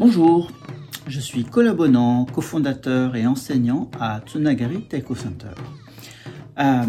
[0.00, 0.50] Bonjour,
[1.08, 5.52] je suis collaborant, cofondateur et enseignant à Tsunagari Taiko Center.
[6.58, 6.84] Euh,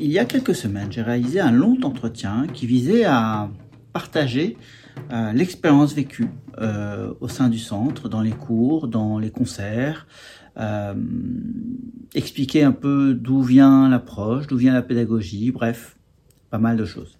[0.00, 3.50] il y a quelques semaines, j'ai réalisé un long entretien qui visait à
[3.92, 4.56] partager
[5.12, 10.06] euh, l'expérience vécue euh, au sein du centre, dans les cours, dans les concerts,
[12.14, 15.98] expliquer un peu d'où vient l'approche, d'où vient la pédagogie, bref,
[16.48, 17.18] pas mal de choses.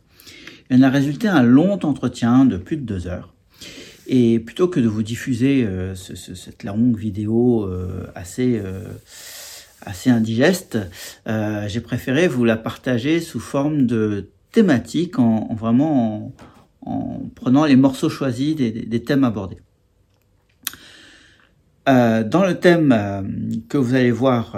[0.70, 3.31] Il en a résulté un long entretien de plus de deux heures.
[4.06, 8.84] Et plutôt que de vous diffuser euh, ce, ce, cette longue vidéo euh, assez euh,
[9.84, 10.78] assez indigeste,
[11.26, 16.32] j'ai préféré vous la partager sous forme de thématique, en, en vraiment
[16.86, 19.58] en, en, prenant les morceaux choisis des, thèmes abordés.
[21.86, 24.56] Dans le thème que vous allez voir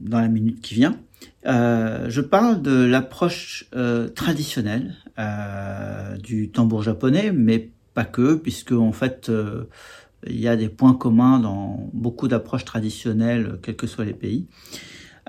[0.00, 0.98] dans la minute qui vient,
[1.44, 3.70] je parle de l'approche
[4.16, 4.96] traditionnelle
[6.20, 9.30] du tambour japonais, mais pas que, puisque en fait
[10.26, 14.46] il y a des points communs dans beaucoup d'approches traditionnelles, quels que soient les pays.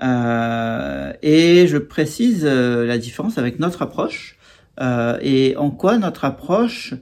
[0.02, 4.36] Euh, et je précise euh, la différence avec notre approche
[4.80, 6.94] euh, et en quoi notre approche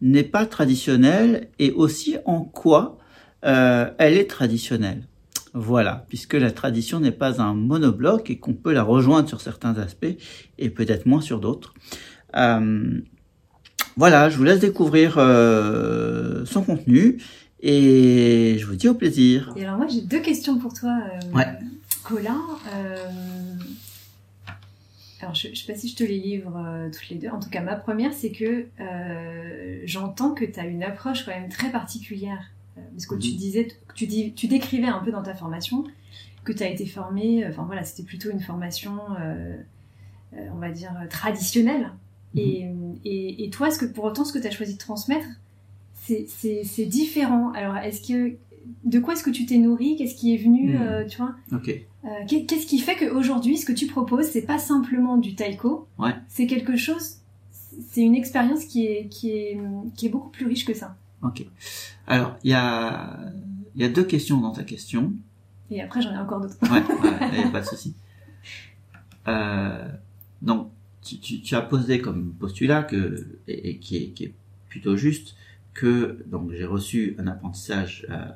[0.00, 2.98] n'est pas traditionnelle et aussi en quoi
[3.42, 5.04] elle est traditionnelle.
[5.54, 9.78] Voilà, puisque la tradition n'est pas un monobloc et qu'on peut la rejoindre sur certains
[9.78, 10.16] aspects
[10.58, 11.72] et peut-être moins sur d'autres.
[13.96, 17.16] Voilà, je vous laisse découvrir euh, son contenu
[17.60, 19.52] et je vous dis au plaisir.
[19.56, 21.46] Et alors moi j'ai deux questions pour toi, euh, ouais.
[22.04, 22.40] Colin.
[22.74, 22.96] Euh,
[25.22, 27.28] alors je, je sais pas si je te les livre toutes les deux.
[27.28, 28.66] En tout cas ma première c'est que
[29.84, 32.50] j'entends que tu as une approche quand même très particulière.
[32.92, 33.36] Parce que tu Mhm.
[33.38, 35.84] disais, tu, dis, tu décrivais un peu dans ta formation
[36.44, 38.92] que tu as été formé, enfin voilà, c'était plutôt une formation,
[40.34, 41.90] on va dire, traditionnelle.
[42.36, 42.96] Mhm.
[43.04, 45.26] Et, et, et toi, ce que, pour autant, ce que tu as choisi de transmettre,
[45.94, 46.26] c'est-
[46.86, 47.50] différent?
[47.52, 48.36] Alors, est-ce que
[48.84, 49.96] de quoi est-ce que tu t'es nourri?
[49.96, 50.82] Qu'est-ce qui est venu Mhm.
[50.82, 51.34] euh, Tu vois?
[51.52, 51.68] Ok.
[52.04, 55.86] Euh, qu'est- Qu'est-ce qui fait qu'aujourd'hui, ce que tu proposes, c'est pas simplement du taiko
[55.98, 56.14] Ouais.
[56.28, 57.16] C'est quelque chose.
[57.90, 59.58] C'est une expérience qui est qui est
[59.96, 60.96] qui est beaucoup plus riche que ça.
[61.22, 61.44] Ok.
[62.06, 63.18] Alors, il y a,
[63.74, 65.12] il y a deux questions dans ta question.
[65.70, 66.56] Et après, j'en ai encore d'autres.
[66.62, 66.82] Ouais,
[67.40, 67.94] ouais, pas de souci.
[69.28, 69.88] Euh,
[70.42, 70.68] donc,
[71.06, 74.34] tu, tu, tu as posé comme postulat que, et, et qui, est, qui est
[74.68, 75.36] plutôt juste,
[75.72, 78.26] que donc j'ai reçu un apprentissage euh,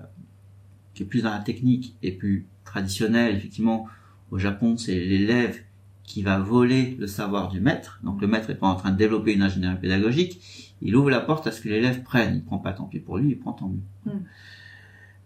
[0.94, 3.34] qui est plus dans la technique et plus traditionnel.
[3.36, 3.88] Effectivement,
[4.30, 5.58] au Japon, c'est l'élève
[6.04, 8.00] qui va voler le savoir du maître.
[8.04, 10.74] Donc le maître est pas en train de développer une ingénierie pédagogique.
[10.82, 12.36] Il ouvre la porte à ce que l'élève prenne.
[12.36, 14.12] Il prend pas tant pis pour lui, il prend tant mieux.
[14.12, 14.24] Mm.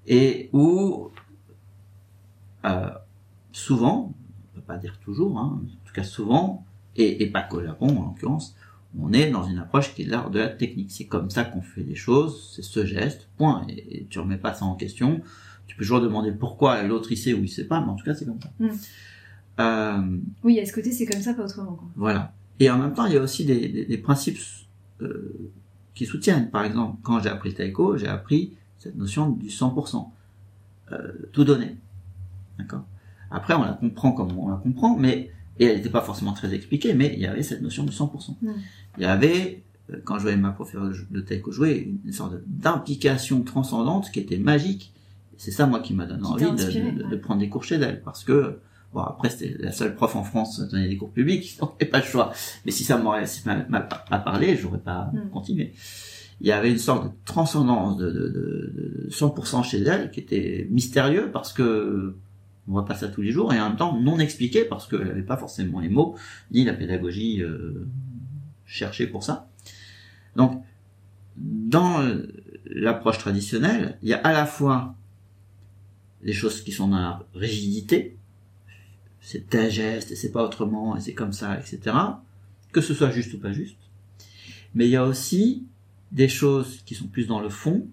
[0.06, 1.10] Et où
[2.64, 2.90] euh,
[3.52, 4.14] souvent,
[4.52, 6.64] on peut pas dire toujours, hein, en tout cas souvent,
[6.96, 8.56] et, et pas qu'au Japon en l'occurrence,
[8.98, 10.90] on est dans une approche qui est de l'art de la technique.
[10.92, 13.66] C'est comme ça qu'on fait les choses, c'est ce geste, point.
[13.68, 15.20] Et, et tu remets pas ça en question.
[15.66, 18.04] Tu peux toujours demander pourquoi l'autre il sait ou il sait pas, mais en tout
[18.04, 18.50] cas c'est comme ça.
[18.60, 18.68] Mm.
[19.60, 21.72] Euh, Oui, à ce côté, c'est comme ça, pas autrement.
[21.74, 21.88] Quoi.
[21.96, 22.32] voilà.
[22.60, 24.38] Et en même temps, il y a aussi des, des, des principes
[25.00, 25.50] euh,
[25.94, 26.50] qui soutiennent.
[26.50, 30.06] Par exemple, quand j'ai appris le taiko, j'ai appris cette notion du 100%.
[30.92, 31.76] Euh, tout donner.
[32.58, 32.84] D'accord?
[33.30, 36.52] Après, on la comprend comme on la comprend, mais et elle n'était pas forcément très
[36.54, 38.36] expliquée, mais il y avait cette notion du 100%.
[38.42, 38.50] Mm.
[38.98, 43.42] Il y avait, euh, quand je voyais ma professeure de taiko jouer, une sorte d'implication
[43.42, 44.92] transcendante qui était magique.
[45.36, 47.18] C'est ça, moi, qui m'a donné Qui envie de, inspiré, de- de ouais.
[47.18, 48.58] prendre des cours chez elle, parce que
[48.92, 51.98] Bon, après, c'était la seule prof en France à donner des cours publics, donc pas
[51.98, 52.32] le choix.
[52.64, 53.58] Mais si ça m'aurait si pas
[54.24, 55.30] parlé, j'aurais pas Mm.
[55.32, 55.72] continué.
[56.40, 60.20] Il y avait une sorte de transcendance de, de, de, de 100% chez elle qui
[60.20, 62.14] était mystérieux parce que
[62.68, 65.10] on voit pas ça tous les jours et en même temps non expliqué parce qu'elle
[65.10, 66.16] avait pas forcément les mots
[66.50, 67.86] ni la pédagogie euh,
[68.66, 69.48] cherchée pour ça.
[70.36, 70.62] Donc,
[71.36, 72.02] dans
[72.66, 74.94] l'approche traditionnelle, il y a à la fois
[76.22, 78.16] les choses qui sont dans la rigidité,
[79.20, 81.96] c'est tel geste et c'est pas autrement et c'est comme ça, etc.
[82.72, 83.78] Que ce soit juste ou pas juste.
[84.74, 85.64] Mais il y a aussi
[86.12, 87.86] des choses qui sont plus dans le fond,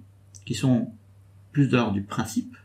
[0.46, 0.92] qui sont
[1.52, 2.56] plus de l'ordre du principe.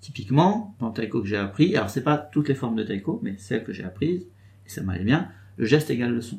[0.00, 3.20] Typiquement, dans le taiko que j'ai appris, alors c'est pas toutes les formes de taiko,
[3.22, 4.22] mais celles que j'ai apprises,
[4.66, 6.38] et ça m'allait bien, le geste égale le son.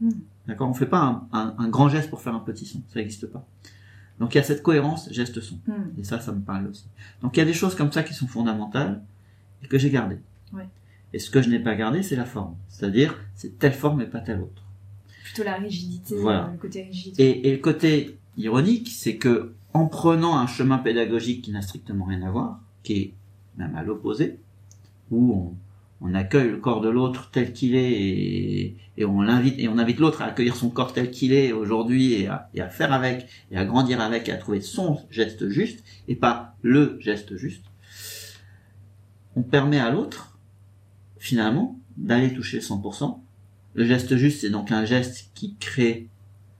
[0.00, 0.10] Mm.
[0.48, 0.68] D'accord?
[0.68, 3.26] On fait pas un, un- un grand geste pour faire un petit son, ça n'existe
[3.26, 3.46] pas.
[4.18, 5.58] Donc il y a cette cohérence geste-son.
[5.66, 5.90] Hmm.
[5.98, 6.86] Et ça, ça me parle aussi.
[7.20, 9.02] Donc il y a des choses comme ça qui sont fondamentales
[9.62, 10.18] et que j'ai gardées.
[10.54, 10.66] Ouais.
[11.12, 12.54] Et ce que je n'ai pas gardé, c'est la forme.
[12.70, 14.62] C'est-à-dire, c'est telle forme et pas telle autre.
[15.22, 16.46] Plutôt la rigidité, Voilà.
[16.46, 17.14] euh, le côté rigide.
[17.20, 22.06] Et, et le côté ironique, c'est que en prenant un chemin pédagogique qui n'a strictement
[22.06, 23.12] rien à voir, qui est
[23.56, 24.38] même à l'opposé,
[25.10, 25.54] où on,
[26.06, 29.78] on accueille le corps de l'autre tel qu'il est et, et on l'invite et on
[29.78, 32.92] invite l'autre à accueillir son corps tel qu'il est aujourd'hui et à, et à faire
[32.92, 37.36] avec et à grandir avec et à trouver son geste juste et pas le geste
[37.36, 37.64] juste.
[39.34, 40.38] On permet à l'autre
[41.18, 43.18] finalement d'aller toucher 100%.
[43.74, 46.08] Le geste juste, c'est donc un geste qui crée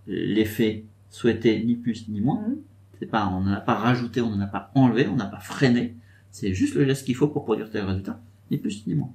[0.07, 2.41] l'effet souhaité ni plus ni moins.
[2.41, 2.57] Mhm.
[2.99, 5.41] C'est pas, on n'en a pas rajouté, on n'en a pas enlevé, on n'a pas
[5.41, 5.97] freiné.
[6.37, 9.11] C'est juste le geste qu'il faut pour produire tel résultat, ni plus ni moins.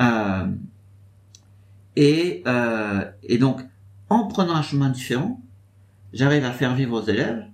[0.00, 0.48] Euh,
[1.94, 3.60] et, euh, et donc,
[4.10, 5.40] en prenant un chemin différent,
[6.12, 7.46] j'arrive à faire vivre aux élèves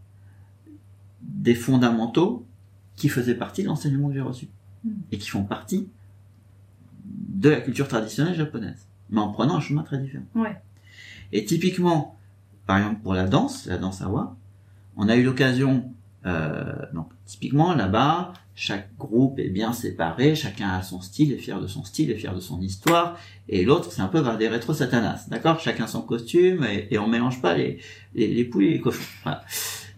[1.21, 2.47] des fondamentaux
[2.97, 4.49] qui faisaient partie de l'enseignement que j'ai reçu
[5.11, 5.91] et qui font partie
[7.05, 10.25] de la culture traditionnelle japonaise, mais en prenant un chemin très différent.
[10.35, 10.57] Ouais.
[11.33, 12.17] Et typiquement,
[12.67, 14.35] par exemple pour la danse, la danse awa,
[14.97, 15.93] on a eu l'occasion,
[16.25, 21.67] donc typiquement là-bas, chaque groupe est bien séparé, chacun a son style, est fier de
[21.67, 24.75] son style, est fier de son histoire, et l'autre c'est un peu vers des rétro
[24.75, 25.59] satanas, d'accord?
[25.59, 27.81] Chacun son costume et, et on mélange pas les
[28.15, 29.03] les, les poules et les cochons.
[29.25, 29.43] Voilà.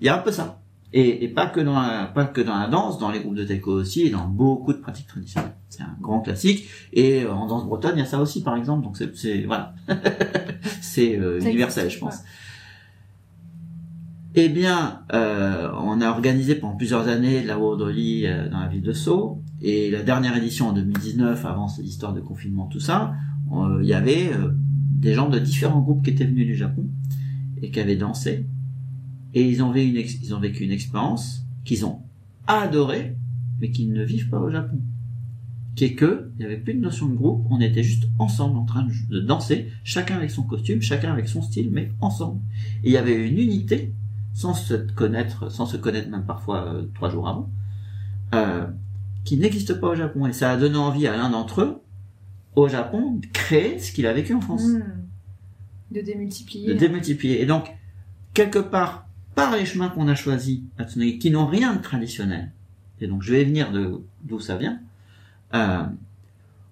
[0.00, 0.60] Il y a un peu ça.
[0.96, 3.44] Et, et pas que dans la, pas que dans la danse, dans les groupes de
[3.44, 5.54] taiko aussi, et dans beaucoup de pratiques traditionnelles.
[5.68, 6.68] C'est un grand classique.
[6.92, 8.84] Et euh, en danse bretonne, il y a ça aussi, par exemple.
[8.84, 9.74] Donc c'est, voilà,
[10.80, 12.18] c'est euh, universel, je pense.
[14.36, 18.82] Eh bien, euh, on a organisé pendant plusieurs années la Wodoli euh, dans la ville
[18.82, 19.40] de Sceaux.
[19.62, 23.14] Et la dernière édition en 2019, avant cette histoire de confinement, tout ça,
[23.52, 26.88] euh, il y avait euh, des gens de différents groupes qui étaient venus du Japon
[27.62, 28.48] et qui avaient dansé.
[29.34, 32.00] Et ils ont vécu une, expérience qu'ils ont
[32.48, 33.16] adorée,
[33.60, 34.81] mais qu'ils ne vivent pas au Japon.
[35.76, 38.58] Qui est que, il n'y avait plus de notion de groupe, on était juste ensemble
[38.58, 42.40] en train de danser, chacun avec son costume, chacun avec son style, mais ensemble.
[42.82, 43.92] Et il y avait une unité,
[44.34, 47.50] sans se connaître, sans se connaître même parfois euh, trois jours avant,
[48.34, 48.66] euh,
[49.25, 50.26] qui n'existe pas au Japon.
[50.26, 51.81] Et ça a donné envie à l'un d'entre eux,
[52.56, 54.82] au Japon, de créer ce qu'il a vécu en France Mm.
[55.90, 56.66] De démultiplier.
[56.66, 57.40] de démultiplier.
[57.40, 57.72] Et donc,
[58.32, 60.60] quelque part, par les chemins qu'on a choisis
[61.20, 62.50] qui n'ont rien de traditionnel,
[63.00, 64.81] et donc je vais venir de d'où ça vient,
[65.54, 65.84] euh,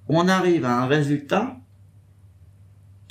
[0.09, 1.57] on arrive à un résultat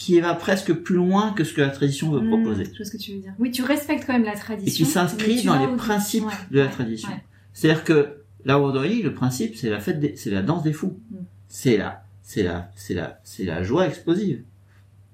[0.03, 2.63] qui va presque plus loin que ce que la tradition veut Mm, proposer.
[2.71, 3.33] Je vois ce que tu veux dire.
[3.39, 4.85] Oui, tu respectes quand même la Et tradition.
[4.85, 7.09] qui s'inscrit dans les principes Ouais, de la ouais, tradition.
[7.09, 7.23] ouais.
[7.53, 10.97] C'est-à-dire que la Wodoi, le principe, c'est la fête, des- c'est la danse des fous.
[11.11, 11.15] Mm.
[11.47, 14.41] C'est la, c'est la, c'est la, c'est la joie explosive.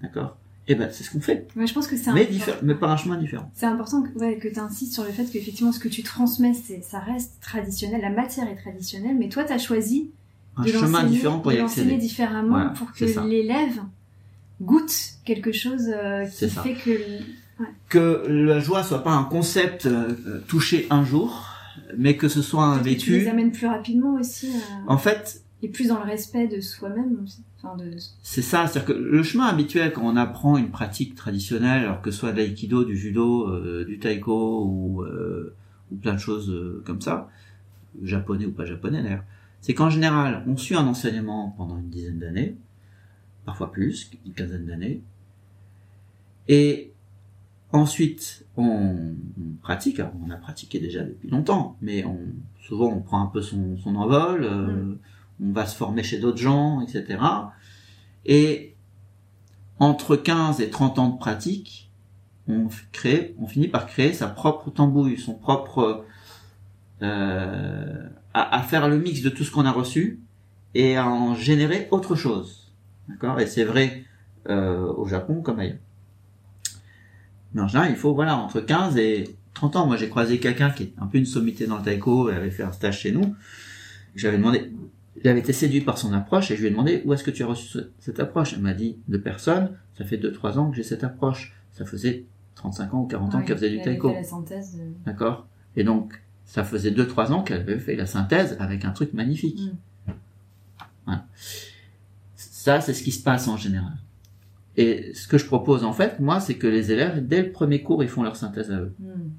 [0.01, 0.37] D'accord?
[0.69, 1.47] Et ben, c'est ce qu'on fait.
[1.55, 2.51] Ouais, je pense que c'est Mais, important.
[2.51, 3.49] diffé- mais par un chemin différent.
[3.55, 6.53] C'est important que, ouais, que tu insistes sur le fait qu'effectivement, ce que tu transmets,
[6.53, 10.11] c'est, ça reste traditionnel, la matière est traditionnelle, mais toi, tu as choisi
[10.57, 11.97] Un de chemin différent pour y accéder.
[11.97, 13.79] différemment Voilà, pour que l'élève
[14.61, 14.93] goûte
[15.25, 16.63] quelque chose euh, qui ça.
[16.63, 16.99] fait que...
[17.89, 21.49] que la joie soit pas un concept euh, touché un jour,
[21.97, 23.29] mais que ce soit un que tu les vécu.
[23.29, 27.43] amènes plus rapidement aussi, euh, En fait, et plus dans le respect de soi-même aussi.
[27.57, 27.91] Enfin, de...
[28.21, 32.11] c'est ça, c'est-à-dire que le chemin habituel quand on apprend une pratique traditionnelle, alors que
[32.11, 35.55] ce soit de l'aïkido, du judo, euh, du taiko ou, euh,
[35.91, 37.29] ou plein de choses euh, comme ça,
[38.03, 39.23] japonais ou pas japonais d'ailleurs,
[39.61, 42.55] c'est qu'en général, on suit un enseignement pendant une dizaine d'années,
[43.47, 45.01] parfois plus, une quinzaine d'années,
[46.47, 46.91] et
[47.71, 49.15] ensuite on,
[49.61, 52.19] pratique, alors on a pratiqué déjà depuis longtemps, mais on,
[52.61, 54.97] souvent on prend un peu son, son envol, euh,
[55.39, 55.49] Mm.
[55.49, 57.19] on va se former chez d'autres gens, etc.
[58.25, 58.75] Et
[59.79, 61.91] entre 15 et 30 ans de pratique,
[62.47, 66.05] on crée, on finit par créer sa propre tambouille, son propre
[67.01, 70.19] euh, à, à faire le mix de tout ce qu'on a reçu
[70.73, 72.66] et à en générer autre chose.
[73.09, 73.39] D'accord?
[73.39, 74.03] Et c'est vrai
[74.49, 75.77] euh, au Japon comme ailleurs.
[77.53, 79.87] Mais en général, il faut voilà entre 15 et 30 ans.
[79.87, 82.51] Moi, j'ai croisé quelqu'un qui est un peu une sommité dans le taiko, elle avait
[82.51, 83.35] fait un stage chez nous.
[84.15, 84.71] J'avais demandé,
[85.23, 87.43] j'avais été séduit par son approche et je lui ai demandé où est-ce que tu
[87.43, 88.53] as reçu ce- cette approche?
[88.53, 89.71] Elle m'a dit de personne.
[89.97, 91.53] Ça fait 2-3 ans que j'ai cette approche.
[91.73, 94.09] Ça faisait 35 ans ou 40 ans Ouais, qu'elle faisait du taiko.
[94.09, 94.83] fait la synthèse de...
[95.05, 95.47] D'accord?
[95.75, 99.59] Et donc, ça faisait 2-3 ans qu'elle avait fait la synthèse avec un truc magnifique.
[100.07, 100.11] Mm.
[101.05, 101.25] Voilà.
[102.67, 103.93] Ça, c'est ce qui se passe en général.
[104.75, 107.81] Et ce que je propose, en fait, moi, c'est que les élèves, dès le premier
[107.81, 108.93] cours, ils font leur synthèse à eux.
[108.99, 109.29] Mm.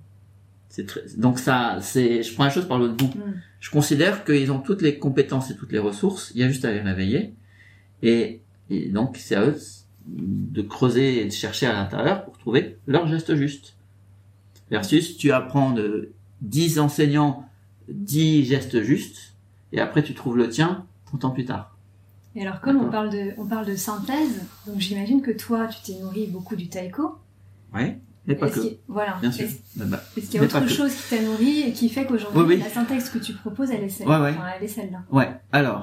[0.71, 1.03] C'est très...
[1.17, 3.15] Donc ça, c'est, je prends la chose par l'autre bout.
[3.15, 3.35] Mm.
[3.61, 6.33] Je considère qu'ils ont toutes les compétences et toutes les ressources.
[6.35, 7.35] Il y a juste à les réveiller.
[8.03, 9.57] Et, et donc, c'est à eux
[10.07, 13.77] de creuser et de chercher à l'intérieur pour trouver leur geste juste.
[14.71, 17.49] Versus, tu apprends de 10 enseignants
[17.89, 19.35] 10 gestes justes,
[19.73, 21.78] et après tu trouves le tien 30 ans plus tard.
[22.39, 25.93] Et alors, comme on parle, de, on parle de synthèse, donc j'imagine que toi, tu
[25.93, 27.17] t'es nourri beaucoup du taiko.
[27.75, 27.95] Oui,
[28.29, 28.61] mais pas que.
[28.87, 29.17] Voilà.
[29.21, 29.45] Bien sûr.
[29.47, 30.69] Est-ce Bah, bah, qu'il y a autre que.
[30.69, 32.61] chose qui t'a nourri et qui fait qu'aujourd'hui, Oui, oui.
[32.63, 34.31] la synthèse que tu proposes, elle est celle- Ouais, ouais.
[34.31, 35.83] enfin, elle est celle-là Ouais, alors,